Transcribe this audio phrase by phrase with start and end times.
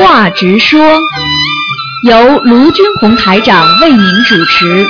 [0.00, 0.98] 话直说，
[2.04, 4.86] 由卢军红台长为您主持。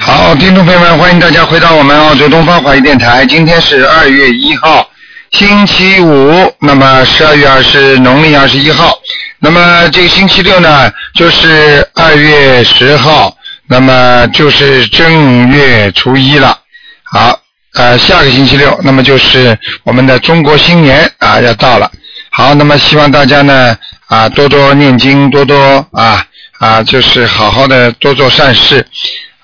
[0.00, 3.26] 好，听众朋友们，欢迎大家回到我们澳洲东方华语电台。
[3.26, 4.88] 今天是二月一号，
[5.32, 8.96] 星期五，那么十二月二十农历二十一号，
[9.40, 13.36] 那么这个星期六呢，就是二月十号，
[13.66, 16.56] 那么就是正月初一了。
[17.04, 17.38] 好，
[17.74, 21.90] 呃，下个星期六，那么就是我们的中国新年啊要到了。
[22.30, 23.76] 好，那么希望大家呢
[24.06, 25.56] 啊多多念经，多多
[25.92, 26.22] 啊
[26.58, 28.86] 啊就是好好的多做善事。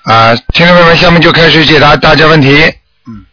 [0.03, 2.55] 啊，听众朋友们，下面就开始解答大家问题。
[3.07, 3.25] 嗯。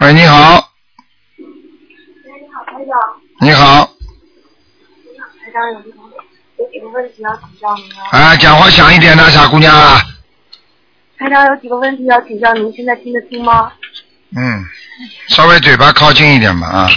[0.00, 0.70] 喂，你好。
[1.36, 2.96] 你好，台长。
[3.40, 3.90] 你好。
[5.44, 5.62] 台长
[6.72, 8.08] 有问题要请教您啊。
[8.10, 10.02] 啊，讲话响一点呐，傻姑娘啊。
[11.24, 13.72] 台长有几个问题要请教您，现在听得清吗？
[14.36, 14.62] 嗯，
[15.28, 16.88] 稍微嘴巴靠近一点吧啊。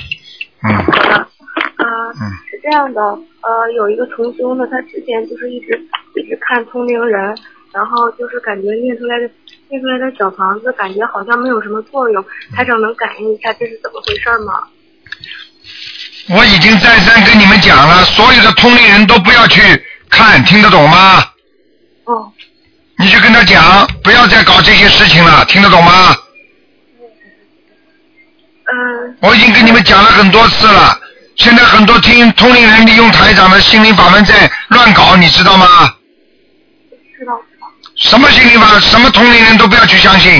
[0.64, 0.76] 嗯。
[0.76, 1.16] 好的。
[1.16, 2.12] 啊。
[2.20, 2.28] 嗯。
[2.52, 5.80] 是这样的，呃，有一个同修呢，他之前就是一直
[6.16, 7.38] 一直看通灵人，
[7.72, 9.30] 然后就是感觉念出来的
[9.70, 12.22] 念出来的小房子，感觉好像没有什么作用。
[12.54, 14.68] 台长能感应一下这是怎么回事吗？
[16.36, 19.62] 我已经再三跟你们讲了，所有的通灵人都不要去
[20.10, 21.24] 看，听得懂吗？
[22.04, 22.34] 哦。
[23.00, 26.16] 你去跟他讲，不要再搞这些事情了，听得懂吗？
[28.66, 29.18] 嗯。
[29.22, 31.00] 我已经跟你们讲了很多次了，
[31.36, 35.66] 现在很多听通灵人利用台长的心灵法门在乱搞，你知道吗？
[37.18, 37.40] 知道。
[37.96, 40.34] 什么心灵法，什么通灵人都不要去相信。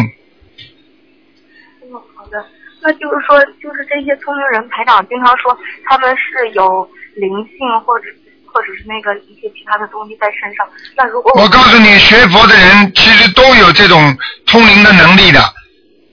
[1.84, 2.44] 嗯，好的。
[2.82, 8.06] 那就是说，就是这些通灵人，台长经常说他们是有灵性或者
[8.52, 10.66] 或者是那个一些其他的东西在身上。
[10.96, 15.54] 那如果我告诉你，学佛的人其实都有这种通灵的能力的。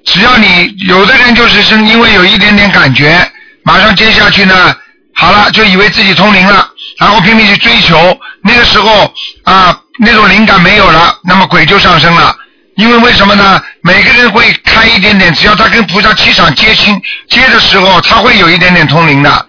[0.04, 3.16] 只要你有的人就是是因为有一点点感觉，
[3.62, 4.76] 马上接下去呢，
[5.14, 9.12] 好了就以为自己通灵了，然后拼命去追求，那个时候
[9.44, 12.36] 啊那种灵感没有了，那么鬼就上升了。
[12.76, 13.62] 因为为什么呢？
[13.82, 19.48] 每个人会开一点点，只要他跟菩萨气场接亲接的时候，他会有一点点通灵的。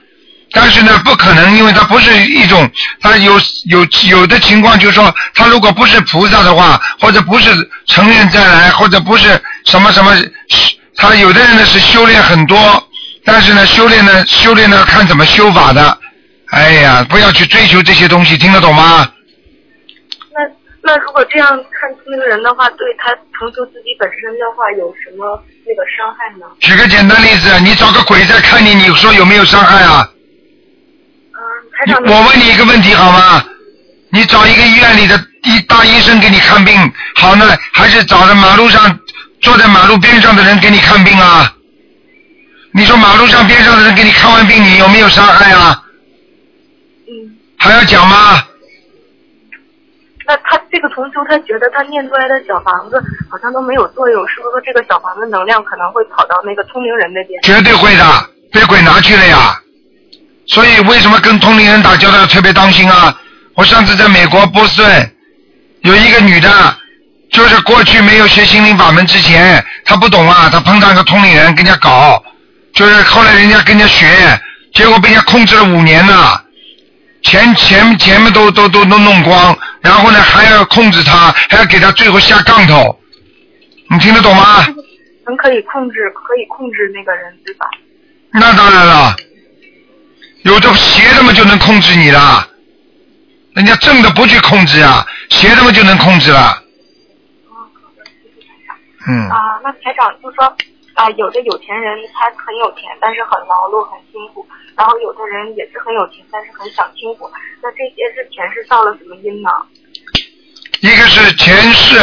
[0.57, 2.71] 但是呢，不可能，因为他不是一种，
[3.01, 3.33] 他有
[3.66, 7.49] 有有的情况就是说，他如果不是菩萨的话，或者不是
[7.88, 10.16] 成人再来，或者不是什么什么，
[10.95, 12.57] 他有的人呢是修炼很多，
[13.25, 15.99] 但是呢修炼呢修炼呢看怎么修法的。
[16.51, 19.11] 哎呀，不要去追求这些东西，听得懂吗？
[20.31, 20.39] 那
[20.93, 26.45] 那如果这样看那个人的话，对他成就自己本身的话，有什么那个伤害呢？
[26.61, 30.09] 举个简单例子，你找个鬼在看你，你说有没有伤害啊？
[31.45, 32.01] 嗯，台长。
[32.03, 33.44] 我问你一个问题好吗？
[34.09, 36.73] 你找一个医院里的医大医生给你看病
[37.16, 39.00] 好呢，还是找着马路上
[39.41, 41.51] 坐在马路边上的人给你看病啊？
[42.72, 45.84] 你说马路上边上的人给你看完病，你有没有伤害啊？
[47.07, 47.38] 嗯。
[47.57, 48.41] 还要讲吗？
[50.28, 57.41] 那他这个同修，他觉得他念出来的小房子好像都没有作用，是不是说这个小房子能量可能会跑到那个聪明人那边？
[57.44, 58.03] 绝对会的，
[58.51, 59.59] 被鬼拿去了呀。
[60.47, 63.17] 所以为什么跟通灵人打交道要特别当心啊？
[63.56, 65.16] 我上次在美国波士顿
[65.81, 66.50] 有一个女的，
[67.31, 72.22] 就是过去没有学心灵法门之前，她不懂啊，她碰到一个通灵人跟人家搞，
[72.73, 74.07] 就是后来人家跟人家学，
[74.73, 76.39] 结果被人家控制了五年呢，
[77.23, 83.00] 钱钱钱们都都都都弄光，然后呢还要控制她，还要给她最后下杠头，
[83.89, 84.66] 你听得懂吗？
[85.25, 87.66] 能可以控制，可以控制那个人，对吧？
[88.34, 89.16] 那当然了，
[90.45, 92.47] 有的邪的嘛就能控制你了，
[93.56, 96.61] 人家正的不去控制啊，邪的嘛就能控制了。
[99.07, 99.28] 嗯。
[99.28, 100.45] 啊，那台长就说
[100.94, 104.47] 啊，有的有钱人他很有钱，但是很劳碌很辛苦，
[104.78, 107.28] 然后有的人也是很有钱，但是很享清苦，
[107.64, 109.49] 那这些是前世造了什么因呢？
[110.81, 111.97] 一个是前世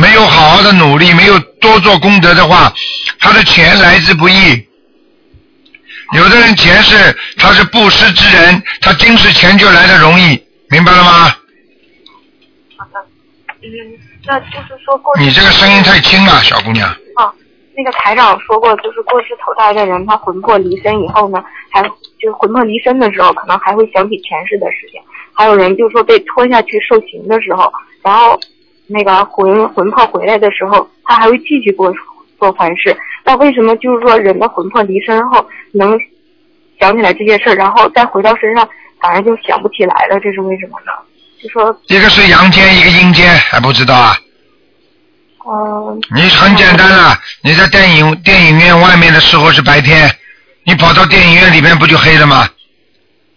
[0.00, 2.72] 没有好好的努力，没有多做功德的话，
[3.18, 4.69] 他的钱来之不易。
[6.16, 11.28] 有的人前世他是布施之人，他今世钱就来的容易，明白了吗？
[12.76, 13.00] 好的，
[13.62, 13.68] 嗯，
[14.26, 16.88] 那就是说过去你这个声音太轻了，小姑娘。
[17.14, 17.32] 啊，
[17.76, 25.00] 那个台长说过，就是过世投胎的人，他魂魄离身以后呢，还就是魂魄离身的时候，可能还会想起前世的事情。
[25.32, 27.72] 还有人就说被拖下去受刑的时候，
[28.02, 28.38] 然后
[28.88, 31.94] 那个魂魂魄回来的时候，他还会继续做
[32.38, 32.96] 做凡事。
[33.30, 35.96] 那为什么就是说人的魂魄离身后能
[36.80, 38.68] 想起来这些事儿，然后再回到身上
[39.00, 40.18] 反而就想不起来了？
[40.18, 40.90] 这是为什么呢？
[41.40, 44.18] 就说一个是阳间，一个阴间，还不知道啊？
[45.44, 50.10] 哦、你很简单了，你在电影电影院外面的时候是白天，
[50.64, 52.48] 你跑到电影院里面不就黑了吗？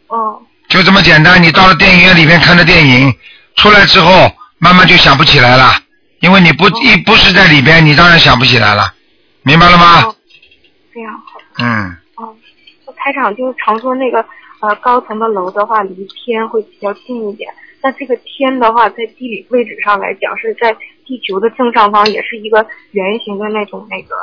[0.08, 1.42] 哦，就这么简单。
[1.44, 3.14] 你到了电影院里面看的电影，
[3.58, 5.72] 出来之后慢慢就想不起来了，
[6.22, 8.92] 因为你不一不是在里边，你当然想不起来了，
[9.44, 10.04] 明白了吗？
[10.04, 10.16] 哦，
[10.94, 11.40] 这样好。
[11.60, 12.36] 嗯，哦，
[12.96, 14.26] 台长就是常说那个
[14.62, 17.54] 呃高层的楼的话，离天会比较近一点。
[17.82, 20.74] 那这个天的话，在地理位置上来讲，是在
[21.06, 24.16] 地球的正上方，也是一个圆形的那种那个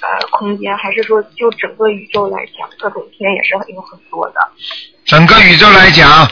[0.00, 4.40] 呃空间，还是说就整个宇宙来讲，各种天也是有很多的？
[5.04, 6.28] 整个宇宙来讲，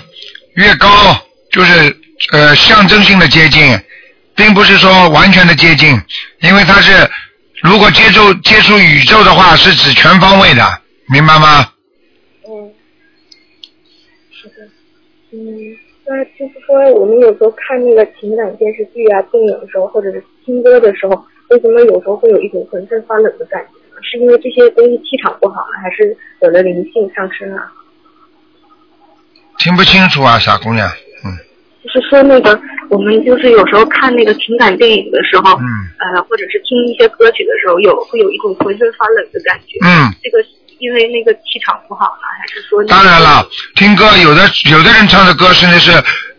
[0.57, 0.89] 越高
[1.53, 1.97] 就是
[2.33, 3.79] 呃象征性的接近，
[4.35, 5.91] 并不是说完全的接近，
[6.41, 7.09] 因为它是
[7.63, 10.63] 如果接触接触宇宙的话，是指全方位的，
[11.13, 11.73] 明白吗？
[12.49, 12.73] 嗯，
[14.31, 14.55] 是的，
[15.33, 15.77] 嗯，
[16.07, 24.01] 那就是说，我们有时候看那个情感电视剧啊、电影的时候，或者是听歌的时候，为什么有时候会有一种浑身发冷的感觉呢？
[24.03, 27.71] 是因为这些东西气场不好呢，还是有了灵性上升啊？
[29.59, 30.91] 听不清楚啊，傻姑娘。
[31.83, 32.61] 嗯就是说那个，
[32.91, 35.65] 我们就是有时候看那个情感电影的时候，嗯
[35.97, 39.79] 呃，或者是听一些歌曲的时候，有会有一种浑身发冷的感觉。
[39.83, 40.45] 嗯，这个
[40.79, 42.91] 因为那个气场不好呢，还是说、那个？
[42.93, 45.91] 当然了，听歌有的有的人唱的歌甚至是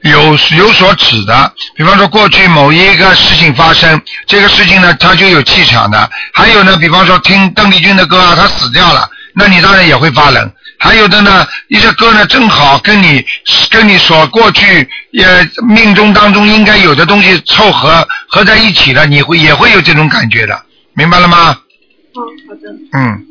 [0.03, 6.07] 有有所指的，比方说过去某一个事情发生，这个事情呢它就有气场的。
[6.33, 10.51] 还有呢，比方说听邓丽君的歌啊，她死掉了，那你当然也会发冷。
[10.83, 13.23] 还有的呢，一些歌呢正好跟你
[13.69, 15.23] 跟你所过去也
[15.69, 21.61] 命中当中应该有的东西凑合合在一起了，你会也会有这种感觉的，明白了吗？
[22.15, 22.71] 嗯，好的。
[22.93, 23.25] 嗯，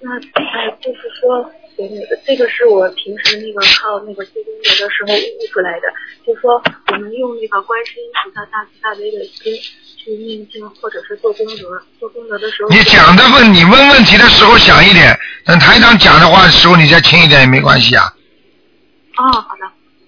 [0.00, 5.92] 那哎，就是说，对那个这个是我平时那个靠那个做功德的时候悟出来的，
[6.26, 9.52] 就是说我们用那个观世音菩萨大慈大悲的心
[10.02, 12.70] 去念经，或者是做功德，做功德的时候。
[12.70, 15.15] 你讲的问你问问题的时候响一点，
[15.46, 18.12] 等台长讲的话的时候你再轻一点也没关系啊。
[19.16, 19.64] 哦，好的。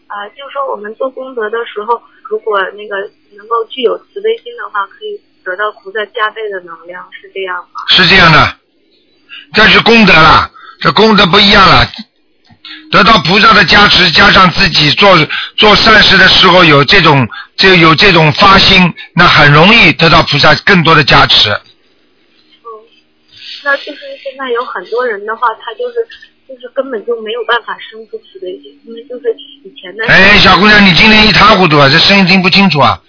[0.09, 2.97] 啊、就是说我们做功德的时候，如果那个
[3.37, 7.81] 能够具有慈悲心的话，可以得到菩萨加倍的能量，是这样吗？
[7.89, 8.57] 是这样的，
[9.53, 10.51] 这是功德了，
[10.81, 11.87] 这功德不一样了。
[12.91, 15.17] 得到菩萨的加持，加上自己做
[15.57, 21.51] 做善事的时候有这种就有这种发心，那很容易得到菩萨更多的加持。
[23.59, 25.95] 嗯，那就是现在有很多人的话，他就是
[26.49, 29.35] 就是根本就没有办法生出慈悲心，因为就是
[29.65, 33.01] 以前的哎，小姑娘，你今天一塌糊涂啊，这声音听不清楚啊，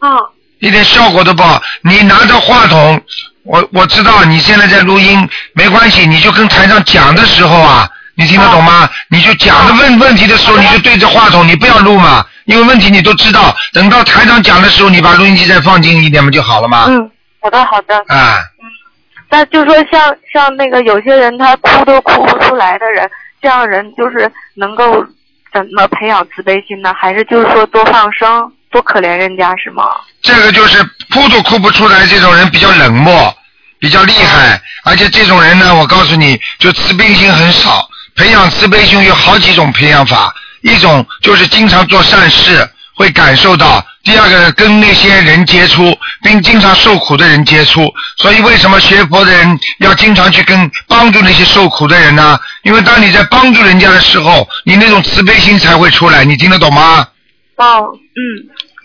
[0.00, 1.62] 哦一点效果都不好。
[1.82, 3.00] 你拿着话筒，
[3.44, 8.90] 我我知道你现在在录音，没关系，你就跟台上讲的时候啊，你听得懂吗？
[9.08, 13.54] 你就讲的问问题的时候，你就对着话筒，你不要录嘛，因为问题你都知道。
[13.72, 16.86] 等到台长讲的时候，你把录音机再放近一点不就好了吗？
[16.88, 17.08] 嗯，
[17.40, 17.96] 好的好的。
[18.08, 18.38] 啊，
[19.30, 23.08] 那就说像像那个有些人他哭都哭不出来的人，
[23.42, 25.04] 这样人就是能够
[25.52, 26.94] 怎么培养慈悲心呢？
[26.98, 29.84] 还是就是说多放生，多可怜人家是吗？
[30.22, 30.82] 这个就是
[31.12, 33.34] 哭都哭不出来，这种人比较冷漠，
[33.78, 37.88] 比较厉害，而且这种人呢，我告诉你，就慈悲心很少。
[38.16, 47.88] 培养慈悲心有好几种培养法，一种就是经常做善事，会感受到；第二个跟那些人接触，并经常受苦的人接触。
[48.16, 52.36] 所以为什么学佛的人要经常去跟帮助那些受苦的人呢？
[52.64, 56.24] 因为当你在帮助人家的时候，你那种慈悲心才会出来。
[56.24, 57.06] 你听得懂吗？
[57.56, 58.20] 哦，嗯，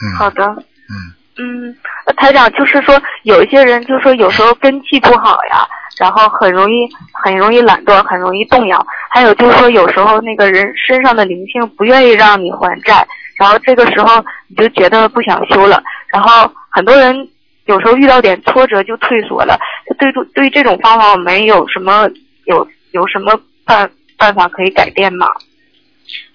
[0.05, 0.15] 嗯。
[0.15, 0.45] 好的。
[0.45, 0.95] 嗯。
[1.35, 5.67] 嗯，那台长就是说，有一些人就是说有时候根气不好呀，
[5.97, 8.85] 然后很容易很容易懒惰，很容易动摇。
[9.09, 13.05] 还有就是说，有时候那个人身上的灵性不愿意让你还债，
[13.37, 15.81] 然后这个时候你就觉得不想修了。
[16.11, 17.27] 然后很多人
[17.65, 19.59] 有时候遇到点挫折就退缩了。
[19.99, 22.09] 对对对，这种方法我们有什么
[22.45, 25.27] 有有什么办办法可以改变吗？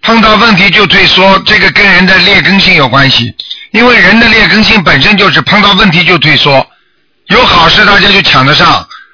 [0.03, 3.35] 碰到问题就退缩，这个跟人的劣根性有关系。
[3.73, 6.67] 因为人的劣根性本身就是碰到问题就退缩，
[7.27, 8.67] 有好事大家就抢得上，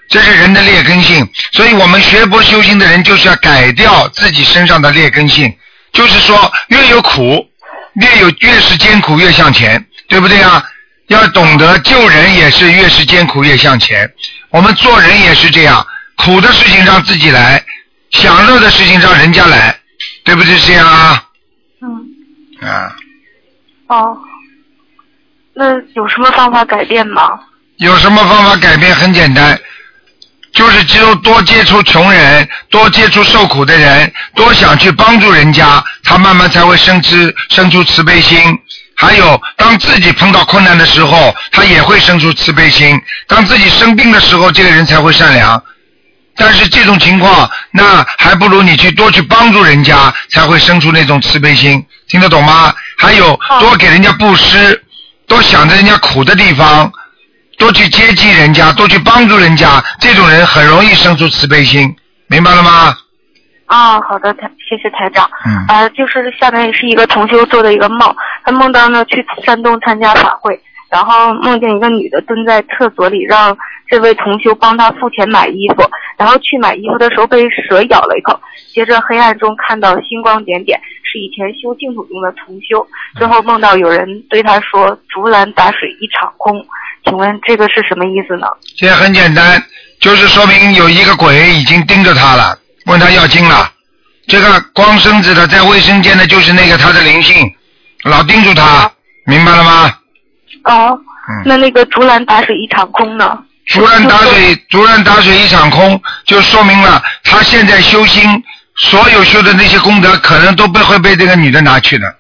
[0.09, 1.29] 这是人的劣根性。
[1.53, 5.53] 所以我们学佛修行的人就是要改掉自己身上的劣根性，
[5.93, 7.47] 就是说越有苦，
[7.95, 10.65] 越有越是艰苦越向前，对不对啊？
[11.09, 14.11] 要懂得救人也是越是艰苦越向前，
[14.51, 17.63] 我们做人也是这样，苦的事情让自己来，
[18.11, 19.79] 享乐的事情让人家来，
[20.25, 20.59] 对不对？
[20.59, 21.25] 这样啊？
[21.83, 22.97] 嗯，啊。
[23.89, 24.19] 哦，
[25.53, 27.39] 那有什么方法改变吗？
[27.77, 28.95] 有什么方法改变？
[28.95, 29.61] 很简单，
[30.55, 38.39] 就是只有多接触穷人，多接触受苦的人，多想去帮助人家，他慢慢才会生之生出慈悲心。
[38.97, 42.99] 还有，当自己碰到困难的时候，他也会生出慈悲心。
[43.27, 45.61] 当自己生病的时候，这个人才会善良。
[46.37, 51.85] 但是这种情况，那还不如你去多去帮助人家，才会生出那种慈悲心。
[52.09, 52.73] 听得懂吗？
[52.97, 54.81] 还有，多给人家布施，
[55.27, 56.93] 多想着人家苦的地方，
[57.59, 61.95] 多去接济人家，多去帮助人家，这种人很容易生出慈悲心。
[62.27, 62.95] 明白了吗？
[63.67, 65.29] 啊，好的，台谢谢台长。
[65.47, 73.57] 嗯呃，就是下面是一个同修做的一个梦，他梦到呢去山东参加法会，然后梦见一个女的蹲在厕所里，让
[73.89, 75.83] 这位同修帮他付钱买衣服，
[76.19, 78.39] 然后去买衣服的时候被蛇咬了一口，
[78.73, 82.87] 接着黑暗中看到星光点点，是以前修净土中的同修，
[83.19, 86.65] 之后梦到有人对他说竹篮打水一场空，
[87.05, 88.47] 请问这个是什么意思呢？
[88.77, 89.63] 这很简单，
[90.01, 93.71] 就是说明有一个鬼已经盯着他了，问他要经了。
[94.27, 97.47] 这个光身子的在卫生间的，就是那个他的灵性，
[98.05, 98.91] 老盯住他，
[99.27, 99.95] 明白了吗？
[100.65, 103.39] 哦，嗯那那个竹篮打水一场空呢？
[103.67, 108.43] 竹篮打水，竹篮打水一场空，就说明了他现在修心，
[108.77, 112.15] 所有修的那些功德，可能都被会被这个女的拿去的。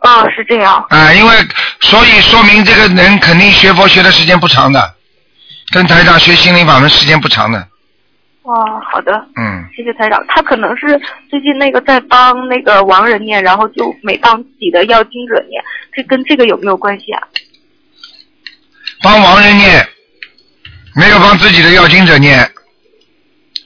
[0.00, 0.86] 哦，是这样。
[0.90, 1.34] 啊、因为
[1.80, 4.94] 所以说明这个人肯定学佛学的时间不长的，
[5.72, 7.58] 跟台长学心灵法门时间不长的。
[8.42, 8.54] 哦，
[8.90, 10.24] 好的，嗯，谢谢台长。
[10.28, 15.62] 他可能是最近那个在帮那个亡人念，然后就没帮自己的要经者念，
[15.92, 17.22] 这跟这个有没有关系啊？
[19.02, 19.86] 帮亡人念，
[20.94, 22.50] 没有帮自己的要经者念，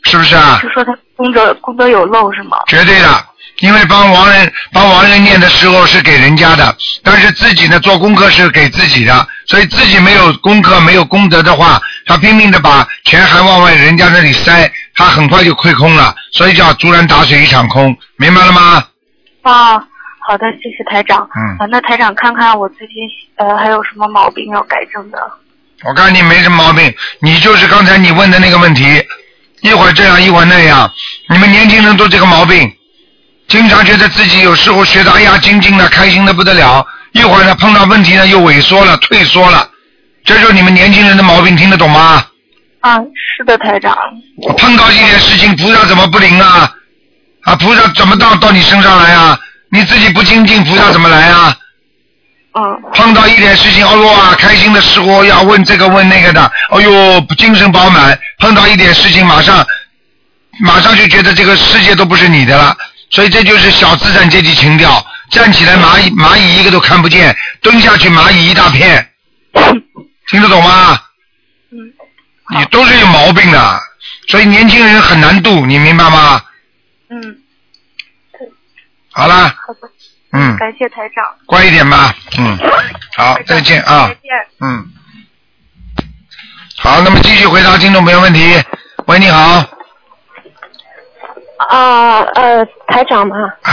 [0.03, 0.59] 是不是啊？
[0.61, 2.59] 就说他功德功德有漏是吗？
[2.67, 3.27] 绝对的，
[3.61, 18.85] 因为帮亡人帮亡人念的时候是给人家的，但是自己呢做功课是给自己的，所以自己没有功课没有功德的话，他拼命的把钱还往外人家那里塞，他很快就亏空了，所以叫竹篮打水一场空，明白了吗？
[19.43, 19.79] 啊，
[20.27, 21.29] 好的，谢谢台长。
[21.37, 22.95] 嗯啊，那台长看看我最近
[23.37, 25.19] 呃还有什么毛病要改正的？
[25.85, 28.85] 我看你没什么毛病，你就是刚才你问的那个问题，
[29.63, 30.89] 一会儿这样一会儿那样，
[31.29, 32.73] 你们年轻人都这个毛病，
[33.49, 39.69] 经常觉得自己有时候学的哎呀精进的开心的不得了，一会儿呢碰到问题呢又萎缩了退缩了，
[40.25, 42.25] 这就是你们年轻人的毛病，听得懂吗？
[42.81, 42.99] 啊，
[43.37, 43.97] 是的，台长。
[44.57, 46.73] 碰到一点事情，菩萨怎么不灵啊？
[47.43, 49.39] 啊，菩萨怎么到到你身上来啊？
[49.71, 51.57] 你自己不精进，菩萨怎么来啊？
[52.55, 58.19] 嗯，碰到一点事情，哦哇，开心的时候要问这个问那个的，哦呦，精神饱满。
[58.41, 59.67] 碰到一点事情，马上
[60.61, 62.77] 马上就觉得这个世界都不是你的了。
[63.13, 69.11] 所以这就是小资产阶级情调，站起来蚂蚁蚂蚁一个都看不见，蹲下去蚂蚁一大片，
[70.29, 70.99] 听得懂吗？
[71.71, 73.81] 嗯，你都是有毛病的，
[74.29, 76.43] 所以年轻人很难度，你明白吗？
[77.11, 77.39] 嗯，
[79.13, 79.91] 好啦，好的，
[80.33, 81.25] 嗯，感谢台长。
[81.47, 82.59] 乖一点吧，嗯，
[83.17, 84.09] 好，再见啊。
[84.09, 84.15] 再。
[84.15, 84.23] 见。
[84.61, 84.91] 嗯，
[86.79, 88.41] 好，那么继续回答听众朋友问题。
[89.07, 89.63] 喂，你好，
[91.69, 93.73] 啊呃，台长嘛，啊，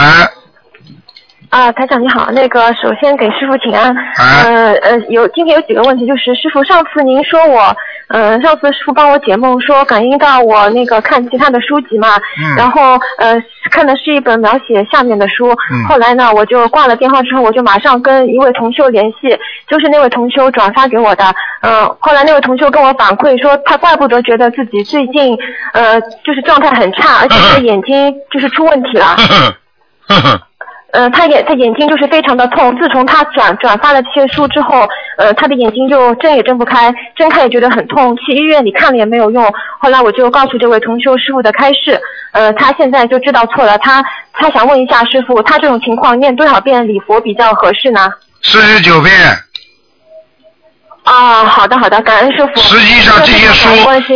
[1.50, 3.90] 啊台长你好，那个首先给师傅请安。
[3.96, 4.44] 啊。
[4.44, 7.74] 呃呃，有今天有几个问题，就是师傅上次您说我，
[8.08, 12.56] 呃上次师傅帮我解梦说感应到我那个看其他的书籍嘛，嗯。
[12.56, 15.84] 然后呃看的是一本描写下面的书，嗯。
[15.88, 19.36] 后来呢我就挂了电话之后，我就马上跟一位同修联系，
[19.70, 21.24] 就是那位同修转发给我的，
[21.62, 25.38] 嗯、后来那位同修跟我反馈说，他怪不得觉得自己最近
[25.72, 29.16] 呃就是状态很差，而且他的眼睛就是出问题了。
[29.16, 29.56] 呵呵，
[30.08, 30.40] 呵呵，
[30.92, 32.76] 呃，他眼他眼睛就是非常的痛。
[32.78, 38.16] 自从他转转发了这些书之后，呃，他的眼睛就睁也睁不开，睁开也觉得很痛。
[38.16, 39.44] 去医院里看了也没有用。
[39.78, 42.00] 后来我就告诉这位同修师傅的开示，
[42.32, 43.78] 呃，他现在就知道错了。
[43.78, 48.12] 他他想问一下师傅，他这种情况念多少遍礼佛比较合适呢？
[48.42, 49.12] 四十九遍。
[51.04, 52.60] 啊，好的好的，感恩师傅。
[52.62, 53.68] 实际上这些书，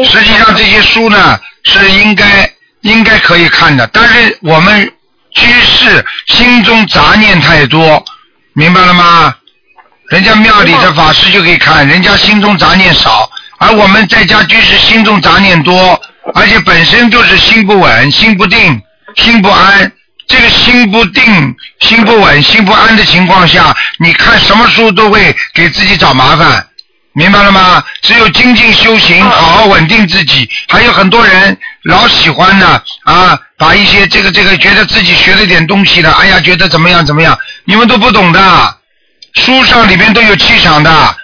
[0.04, 2.50] 实际上这些书呢是应该
[2.82, 4.92] 应该可以看的，但是我们
[5.32, 8.04] 居士心中杂念太多，
[8.52, 9.34] 明白了吗？
[10.10, 16.00] 人家庙里的法师就可以看，人家心中杂念少，而我们在家居士心中杂念多，
[16.34, 18.80] 而且本身就是心不稳、心不定、
[19.16, 19.90] 心不安。
[20.26, 26.66] 这个心不定、心不稳、心不安的情况下，你看什么书都会给自己找麻烦，
[27.14, 27.82] 明白了吗？
[28.02, 30.50] 只有精进修行，好好稳定自己。
[30.68, 38.76] 还有很多人老喜欢呢啊，把一些这个这个觉得自己学了点东西的，哎呀，觉得怎么样怎么样，你们都不懂的。
[39.34, 41.16] 书上里面都有气场的，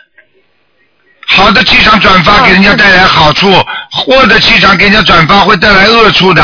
[1.26, 3.52] 好的气场转发给人家带来好处，
[3.90, 6.42] 坏的气场给人家转发会带来恶处的。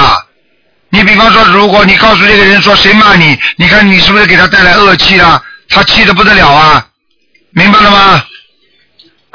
[0.91, 5.41] 你比方说，如果你告诉这个人说谁骂你，你看你是不是给他带来恶气了？
[5.69, 6.87] 他气的不得了啊！
[7.51, 8.25] 明白了吗？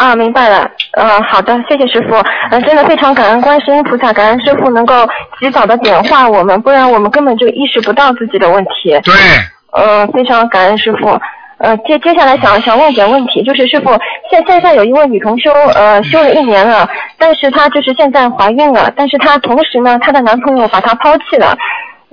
[0.01, 0.67] 啊，明白了。
[0.93, 2.15] 嗯、好的，谢谢师傅。
[2.49, 5.07] 嗯、真的非常感恩观世音菩萨，感恩师傅能够
[5.39, 8.99] 及早的点化我们，不然我们根本就意识不到自己的问题。
[9.03, 9.13] 对，
[9.77, 11.19] 嗯，非常感恩师傅。
[11.59, 13.91] 呃，接接下来想想问点问题，就是师傅，
[14.31, 16.89] 现现在有一位女同修，呃，修了一年了，
[17.19, 21.55] 但是她就是现在怀孕了，但是她同时呢，她的男朋友把她抛弃了，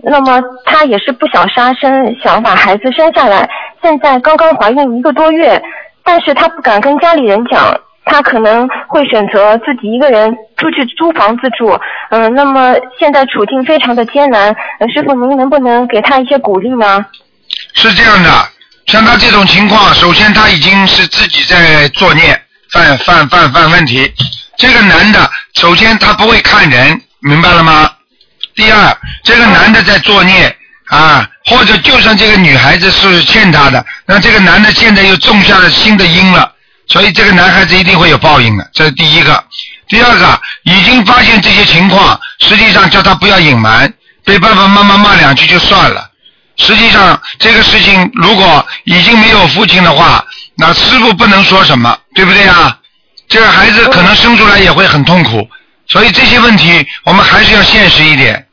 [0.03, 3.49] 那么她也是不想杀生，想把孩子生下来，
[3.81, 5.63] 现在刚刚怀孕一个多月，
[6.09, 14.57] 但是他不敢跟家里人讲，他可能会选择自己一个人出去租房子住，嗯、那么现在处境非常的艰难，
[14.91, 17.05] 师傅您能不能给他一些鼓励呢？
[17.75, 18.31] 是这样的，
[18.87, 22.35] 像他这种情况，首先他已经是自己在作孽，
[22.73, 24.11] 犯犯犯犯问题。
[24.57, 27.91] 这个男的，首先他不会看人，明白了吗？
[28.55, 30.57] 第二，这个男的在作孽
[30.89, 36.51] 啊，或者就算这个女孩子是欠他的，那这个男的现在又种下了新的因了，
[36.87, 39.45] 所以这个男孩子一定会有报应的，这是第一个。
[39.89, 43.93] 第二个，已经发现这些情况，实际上叫他不要隐瞒，
[44.25, 46.11] 被爸爸妈妈骂两句就算了。
[46.57, 50.25] 实际上，这个事情如果已经没有父亲的话，
[50.57, 52.79] 那师傅不能说什么，对不对啊？
[53.29, 55.49] 这个孩子可能生出来也会很痛苦，
[55.87, 58.48] 所以这些问题我们还是要现实一点。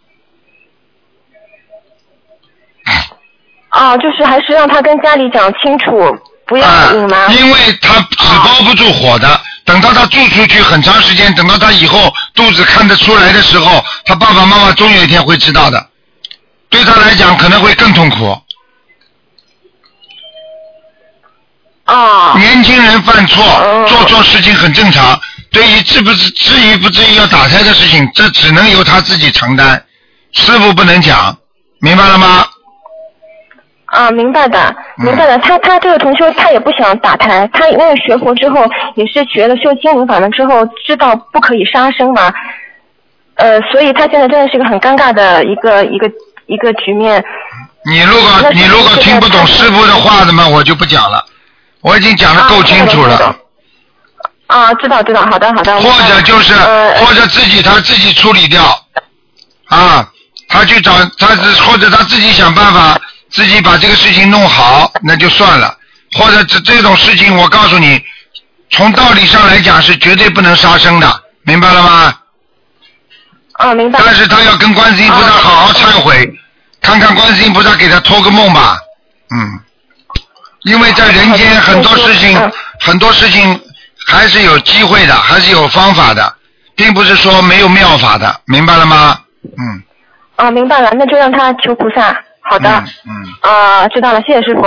[3.75, 6.17] 哦，就是还是让他跟家里讲清楚，
[6.47, 9.39] 不要啊隐瞒。，因为他纸包不住火的。
[9.65, 15.89] 等到他住出去很长时间，等到他以后肚子看得出来的时候，他爸爸妈妈终有一天会知道的。
[16.69, 18.39] 对他来讲可能会更痛苦。
[21.85, 25.19] 啊，年轻人犯错，哦做错事情很正常。
[25.51, 29.83] 对于至不至至于不至于要打胎的事情，这只能由他自己承担，
[30.31, 31.35] 师傅不能讲，
[31.79, 32.45] 明白了吗？
[33.95, 34.59] 啊，明白的，
[34.99, 35.37] 嗯明白的。
[35.39, 38.65] 他他这个同修他也不想打胎，他因为学佛之后
[38.95, 42.33] 也是学了修心灵法门之后，知道不可以杀生嘛，
[43.35, 46.11] 呃，所以他现在真的是一个很尴尬的一个一个
[46.47, 47.23] 一个局面。
[47.85, 51.23] 你如果你如果听不懂师傅的话的嘛，我就不讲了。
[51.81, 53.35] 我已经讲的够清楚啊了。
[54.47, 55.79] 啊，知道知道，好的好的。
[55.79, 58.61] 或者就是呃或者自己他自己处理掉，
[59.69, 60.07] 啊，
[60.49, 62.99] 他去找他是或者他自己想办法
[63.35, 65.77] 自己把这个事情弄好，那就算了。
[66.17, 68.01] 或者这这种事情，我告诉你，
[68.71, 72.17] 从道理上来讲是绝对不能杀生的，明白了吗？
[73.53, 73.99] 啊，明白。
[74.01, 76.33] 但是他要跟观世音菩萨啊好好忏悔，
[76.81, 78.77] 看看观世音菩萨给他托个梦吧，
[79.35, 79.59] 嗯，
[80.63, 83.61] 因为在人间很多事情嗯，很多事情
[84.07, 86.33] 还是有机会的，还是有方法的，
[86.75, 89.19] 并不是说没有妙法的，明白了吗？
[89.57, 89.83] 嗯，
[90.37, 92.17] 啊，明白了，那就让他求菩萨。
[92.47, 92.69] 好的。
[92.69, 94.61] 嗯嗯，啊，知道了，谢谢师傅。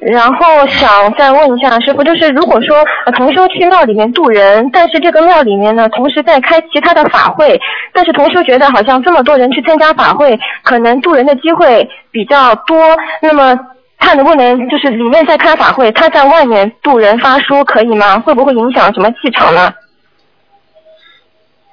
[0.00, 7.58] 然后想再问一下师傅，就是如果说呃同修去庙里面渡人，但是这个庙里面呢，同时在开其他的法会，
[7.92, 13.58] 但是同修觉得好像这么多人去参加法会，可能渡人的机会比较多，那么
[13.98, 18.18] 他能不能就是里面在开法会，他在外面渡人发书可以吗？
[18.18, 19.72] 会不会影响什么气场呢？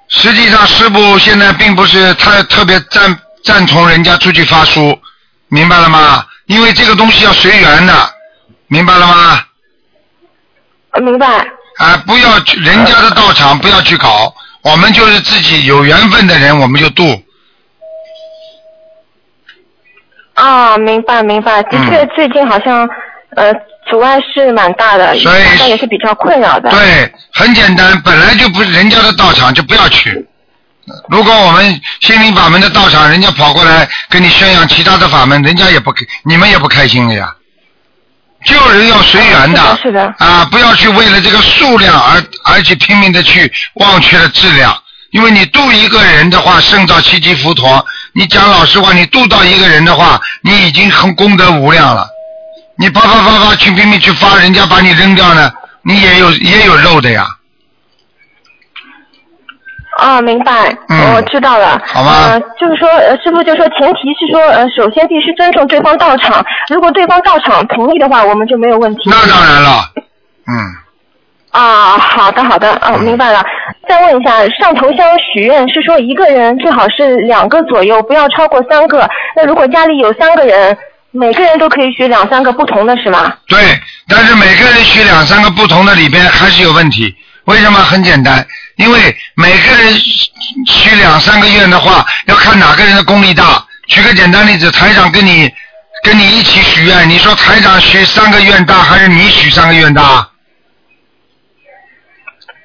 [0.08, 4.98] 实际上师傅现在并不是太特别赞赞同人家出去发书，
[5.50, 6.24] 明白了吗？
[6.52, 7.94] 因为这个东西要随缘的，
[8.68, 9.42] 明白了吗？
[10.92, 11.26] 呃，明白。
[11.78, 14.34] 啊，不要去人家的道场，不要去搞。
[14.62, 17.24] 我们就是自己有缘分的人，我们就度。
[20.34, 22.88] 啊，明白明白，的确嗯最近好像
[23.38, 23.54] 呃
[23.90, 26.70] 阻碍是蛮大的，所以大家也是比较困扰的。
[26.70, 30.28] 对，很简单，本来就不是人家的道场，就不要去。
[31.10, 37.34] 如果我们心灵法门的道场，人家跑过来跟你宣扬其他的法门，人家也不开，你们也不开心的呀。
[38.44, 44.76] 救人要随缘的，啊是的啊，不要去为了这个数量而而去拼命的去忘却了质量。
[45.12, 47.64] 因为你渡一个人的话，胜造七级浮屠。
[48.14, 52.08] 你讲老实话，你渡到一个人的话，你已经很功德无量了。
[52.78, 55.52] 你啪啪啪啪去拼命去发，人家把你扔掉呢，
[55.84, 57.28] 你也有也有漏的呀。
[59.98, 61.80] 啊，明白，嗯我知道了。
[61.86, 69.02] 好吧呃，就是说，呃，师傅就说，前提是说，呃，首先必须尊重对方到场，如果对方到场同意的话，我们就没有问题。
[69.06, 69.92] 那当然了，
[70.48, 70.56] 嗯，
[71.52, 73.44] 啊，好的好的，嗯、明白了。
[73.88, 79.08] 再问一下，上头香许愿是说一个人最好是两个左右，不要超过三个。
[79.36, 80.78] 那如果家里有三个人，
[81.12, 83.34] 每个人都可以许两三个不同的是吗？
[83.48, 83.60] 对。
[84.08, 87.14] 但是每个人许两三个不同的里边还是有问题。
[87.52, 87.80] 为什么？
[87.84, 88.46] 很简单，
[88.78, 89.94] 因为每个人
[90.66, 93.66] 许两三个愿的话，要看哪个人的功力大。
[93.88, 95.52] 举个简单例子，台长跟你
[96.02, 100.26] 跟你一起许愿，你说台长许三个愿大，还是你许三个愿大？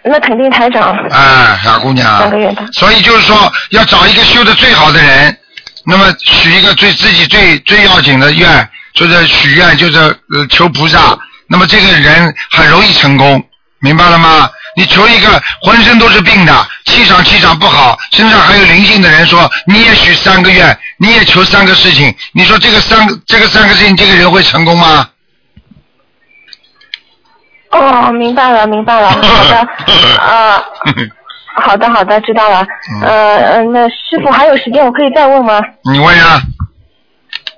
[0.04, 2.64] 那肯定台长哎，傻姑娘三个愿大。
[2.72, 5.36] 所以就是说，要找一个修的最好的人，
[5.84, 11.18] 那么许一个最自己最最要紧的愿，就是许愿，就是呃求菩萨。
[11.48, 13.42] 那么这个人很容易成功，
[13.80, 14.48] 明白了吗？
[14.76, 16.52] 你求一个浑身都是病的，
[16.84, 25.08] 气场气场不好，身上还有灵性的人说，你也许三个愿，你也求三个事情，你说这个三个这个三个事情，这个人会成功吗？
[27.70, 29.58] 哦，明白了，明白了，好的，
[30.18, 30.62] 啊，
[31.56, 32.66] 好的，好的，知道了。
[33.02, 35.60] 呃，呃，那师傅还有时间，我可以再问吗？
[35.90, 36.42] 你问呀、啊，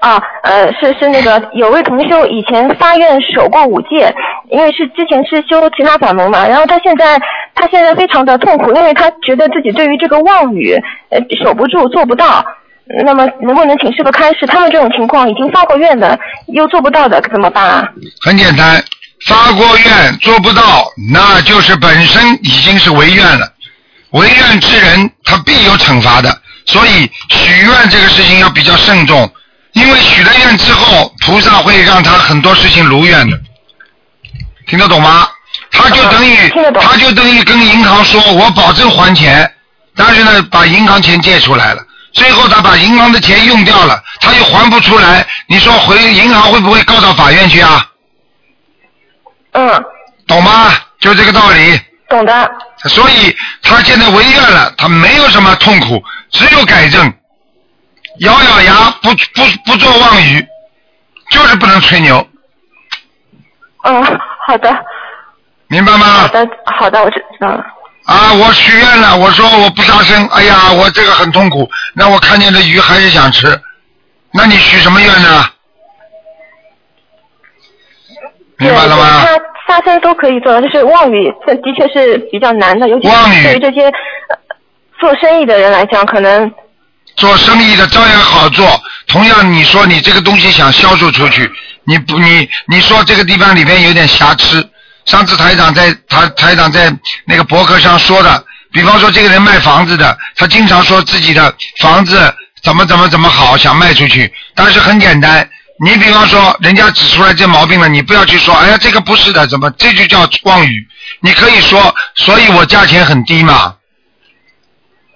[0.09, 4.15] 啊呃，是是那个有位同修以前发愿守过五戒，
[4.51, 7.21] 因为是之前是修其他法门嘛，然后他现在
[7.55, 10.75] 他现在非常的痛苦，因为他觉得自己对于这个妄语
[11.11, 12.45] 呃守不住做不到。
[13.05, 14.47] 那么能不能请师傅开示？
[14.47, 17.87] 他们这种情况已经发过愿的，又做不到的怎么办啊？
[18.23, 18.83] 很简单，
[19.27, 20.63] 发过愿做不到，
[21.13, 23.47] 那就是本身已经是违愿了。
[24.13, 26.35] 违愿之人，他必有惩罚的。
[26.65, 29.31] 所以许愿这个事情要比较慎重，
[29.73, 33.39] 因为许了愿之后，菩萨会让他很多事情如愿的。
[34.67, 35.29] 听得懂吗？
[35.71, 36.37] 他就等于
[36.81, 39.51] 他就等于跟银行说，我保证还钱，
[39.97, 47.87] 但是呢，把银行钱借出来了，最后他把银行的钱用掉了，他又还不出来，你说回银行会不会告到法院去啊？
[49.53, 49.85] 嗯，
[50.27, 50.73] 懂吗？
[51.01, 51.81] 就这个道理。
[52.09, 52.51] 懂的。
[52.85, 57.13] 所以他现在违愿了，他没有什么痛苦，只有改正，
[58.21, 60.47] 咬咬牙，不不不做妄语，
[61.31, 62.27] 就是不能吹牛，
[63.85, 64.05] 嗯，
[64.47, 64.75] 好的，
[65.69, 66.29] 明白吗好？
[66.29, 67.65] 的，好的，我知知道了。
[68.07, 73.47] 啊，我许愿了，我说我不杀生，哎呀，我这个很痛苦，那我看见这鱼还是想吃，
[74.33, 75.45] 那你许什么愿呢？
[78.57, 79.23] 明白了吗？
[79.23, 84.37] 对，他杀生都可以做，就是妄语，这的确是比较难的，尤其是对于这些呃
[84.99, 86.51] 做生意的人来讲，可能
[87.19, 88.83] 做生意的照样好做。
[89.07, 91.51] 同样，你说你这个东西想销售出去，
[91.85, 94.67] 你不你你说这个地方里面有点瑕疵。
[95.05, 96.95] 上次台长在台台长在
[97.27, 105.49] 那个博客上说的，比方说这个人卖房子的，他经常说自己的房子怎么怎么怎么好，想卖出去，但是很简单。
[105.81, 110.87] 你比方说，人家指出来这毛病了，你不要去说，哎呀，这个不是的，怎么这就叫妄语？
[111.23, 113.75] 你可以说，所以我价钱很低嘛，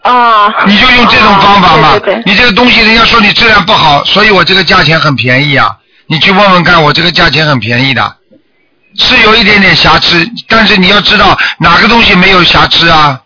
[0.03, 1.89] 啊，你就用这种方法嘛。
[1.89, 5.77] 啊对对对，你这个东西人家说你质量不好，所以我这个价钱很便宜啊。
[6.07, 8.17] 你去问问看，我这个价钱很便宜的，
[8.99, 13.19] 是有一点点瑕疵，但是你要知道哪个东西没有瑕疵啊？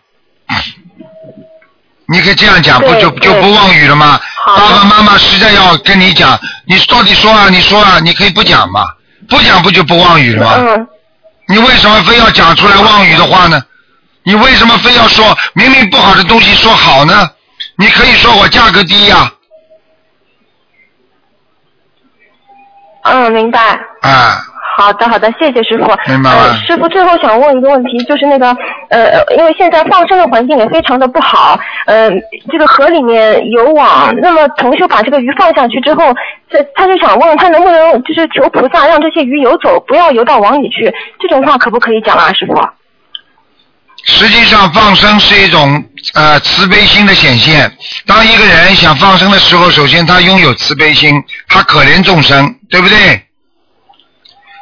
[2.09, 4.19] 你可以这样讲，不就就不妄语了吗？
[4.45, 8.85] 爸爸妈妈实在要跟你讲，你到底说啊，你说啊，你可以不讲嘛，
[9.27, 10.53] 不讲不就不妄语了吗？
[10.57, 10.87] 嗯，
[11.49, 13.61] 你为什么非要讲出来妄语的话呢？
[14.27, 17.13] 你为什么非要说明明不好的东西说好呢？
[17.77, 19.31] 你可以说我价格低呀、
[23.03, 23.59] 嗯，明白。
[24.01, 24.43] 啊，
[24.77, 25.89] 好的，好的，谢谢师傅。
[26.11, 26.29] 明白
[26.65, 28.51] 师傅最后想问一个问题，就是那个
[28.89, 32.09] 呃，因为现在放生的环境也非常的不好，呃，
[32.51, 36.13] 这个河里面有网，那么同修把这个鱼放下去之后，
[36.49, 42.53] 这他就想问他能不能就是求菩萨让这些鱼游走，不要游到网里去，这种话可不可以讲啊，师傅？
[44.07, 47.71] 实际上放生是一种呃慈悲心的显现。
[48.05, 53.21] 当一个人想放生的时候，首先他拥有慈悲心，他可怜众生，对不对？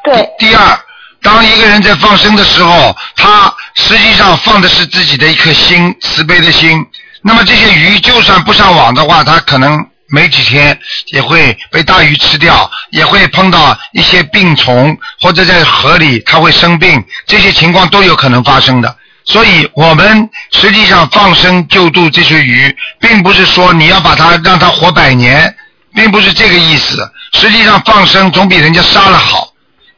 [0.03, 0.79] 对，第二，
[1.21, 6.84] 当一个人在放生的时候，他实际上放的是自己的一颗心，慈悲的心。
[7.21, 10.77] 那么这些鱼就算不上网的话，它可能没几天
[11.08, 18.95] 也会被大鱼吃掉，也会碰到一些病虫，或者在河里它会生病，这些情况都有可能发生的。
[19.25, 25.55] 所以我们实际上放生救度这些鱼，并不是说你要把它让它活百年，
[25.93, 27.11] 并不是这个意思。
[27.33, 29.49] 实际上放生总比人家杀了好。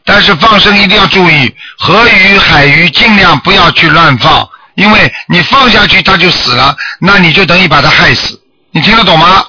[0.06, 8.42] 但是放生一定要注意，河鱼、海鱼尽量不要去乱放，因为你放下去它就死了，那你就等于把它害死。
[8.72, 9.46] 你听得懂吗？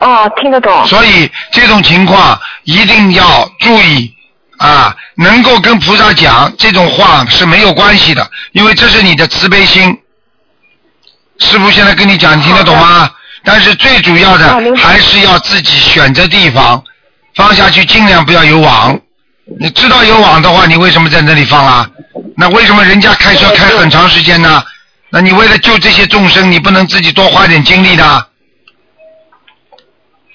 [0.00, 0.86] 哦，听得懂。
[0.86, 4.14] 所以这种情况一定要注意
[4.62, 9.98] 啊，能够跟菩萨讲这种话是没有关系的，因为这是你的慈悲心。
[11.38, 13.10] 师傅现在跟你讲，你听得懂吗？
[13.44, 16.80] 但是最主要的还是要自己选择地方
[17.34, 18.96] 放下去，尽量不要有网。
[19.58, 21.90] 你知道有网的话，你为什么在那里放啊？
[22.36, 24.62] 那为什么人家开车开很长时间呢？
[25.10, 28.26] 那你为了救这些众生，你不能自己多花点精力的？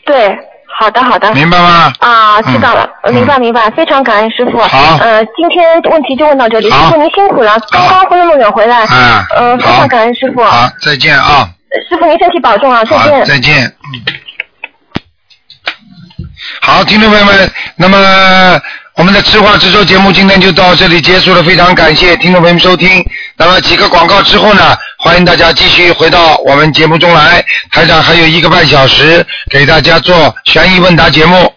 [0.05, 0.37] 对，
[0.79, 1.33] 好的好的。
[1.33, 1.91] 明白吗？
[1.99, 4.59] 啊，知道了，明白明白，非常感恩师傅。
[4.59, 10.43] 好呃，今天问题就问到这里，师傅您辛苦了，刚刚回那么远回来，嗯呃，非常感恩师傅。
[10.43, 11.49] 好，再见啊！
[11.89, 13.25] 师傅您身体保重啊，再，见。
[13.25, 13.65] 再见。
[13.65, 14.05] 嗯。
[16.61, 18.61] 好，听众朋友们，那么
[18.95, 23.03] 我们的知话直说节目今天就到这里结束了，非常感谢听众朋友们收听。
[23.35, 24.75] 那么几个广告之后呢，
[25.07, 27.41] 欢迎大家继续回到我们节目中来，
[27.71, 31.56] 台长还有一个半小时给大家做悬疑问答节目。